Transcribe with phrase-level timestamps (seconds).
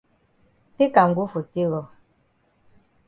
[0.79, 1.87] Take am go for tailor.